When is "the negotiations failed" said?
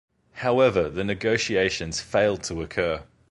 0.89-2.41